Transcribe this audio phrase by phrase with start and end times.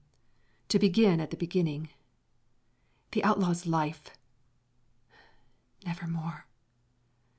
[0.69, 1.89] To begin at the beginning:
[3.11, 4.09] the outlaw's life
[5.85, 6.47] never more!